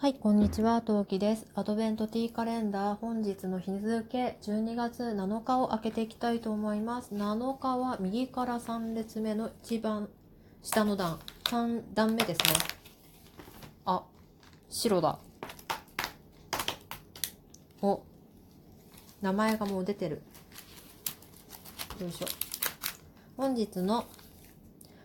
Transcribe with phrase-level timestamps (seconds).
[0.00, 1.46] はい、こんにちは、トウキです。
[1.54, 7.14] アドベントティーカレンダー、本日の日付、12月7日を開けていきたいと思います。
[7.14, 10.08] 7日は右から3列目の一番
[10.62, 12.44] 下の段、3段目ですね。
[13.84, 14.02] あ、
[14.70, 15.18] 白だ。
[17.82, 18.00] お、
[19.20, 20.22] 名前がもう出てる。
[22.00, 22.26] よいしょ。
[23.36, 24.06] 本日の、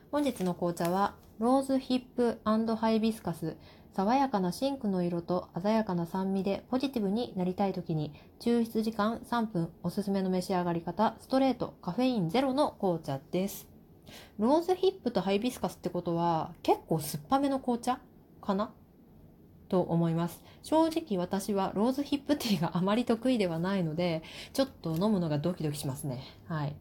[0.10, 3.58] 本日の紅茶は、ローズヒップハイビスカス。
[3.96, 13.70] 爽やかなシンクの色と鮮やかな酸味でポジティブになりたい時に抽出時間3分おすすめの召し上がり方ストレートカフェインゼロの紅茶です。
[14.38, 18.00] ローズヒップとハイビスカスってことは結構酸っぱめの紅茶
[18.42, 18.74] かな？
[19.70, 20.44] と思います。
[20.62, 26.22] 正直私はローズヒップティーがあまり得意ではないのでちょっと飲むのがドキドキしますね。
[26.50, 26.76] はい。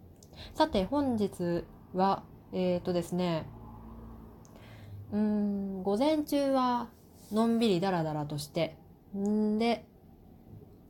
[0.54, 1.62] さて本日
[1.92, 3.46] はえっ、ー、とですね
[5.12, 6.88] うーん午前中は
[7.32, 8.76] のんびりダラダラとして。
[9.16, 9.84] んで、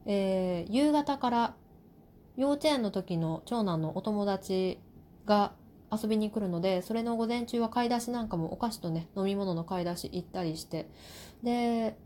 [0.06, 1.54] えー、夕方から
[2.36, 4.78] 幼稚園の時の長男のお友達
[5.26, 5.52] が
[5.92, 10.88] 遊びに来るのでそれの午前中は買い出しなんかもお菓子とね飲み物の買い出し行ったりして。
[11.42, 11.96] で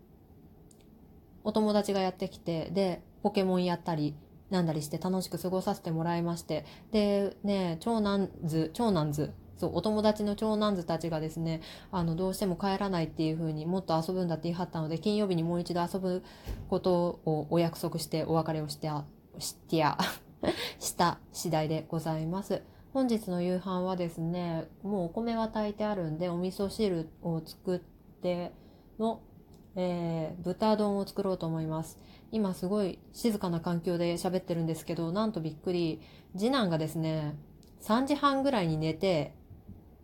[1.44, 4.14] お友達がやってきてでポケモンやったり
[4.50, 6.66] なんだりして楽しく過ごさせてもらいまして。
[6.90, 16.22] でね長男図長男図そうお友達の長男図たちがですねあのどうしても帰らないっていう風にもっと遊ぶんだって言い張ったので金曜日にもう一度遊ぶ
[16.68, 18.88] ことをお約束してお別れをして
[19.38, 19.98] してや
[20.78, 22.62] した次第でございます。
[22.94, 27.78] 本日の夕飯はですねもうお米は炊いてあるんでお味噌汁を作っ
[28.22, 28.52] て
[28.98, 29.20] の、
[29.76, 31.98] えー、豚丼を作ろうと思います。
[32.30, 36.00] 今すごい静かな環境で喋ってるんですけどなんとびっくり。
[36.36, 37.36] 次男がですね
[37.80, 39.34] 3時半ぐらいに寝て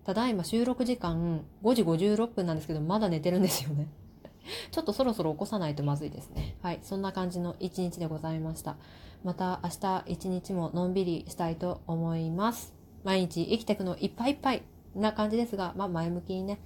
[0.04, 3.88] ただいま収録時間5時56分なんですけど、まだ寝てるんですよね。
[4.70, 6.56] ちょっとそろそろ起こさないとまずいですね。
[6.62, 6.80] はい。
[6.82, 8.76] そんな感じの一日でございました。
[9.22, 12.74] また明日一日ものんびりしたいと思います。
[13.02, 14.62] 毎日生きていくのいっぱいいっぱい
[14.94, 16.60] な感じですが、まあ前向きにね、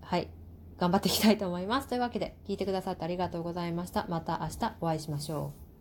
[0.00, 0.28] はい。
[0.78, 1.88] 頑張っていきたいと思います。
[1.88, 4.06] というわけで、聞いてくださってありがとうございました。
[4.08, 5.71] また明日お会いしましょう。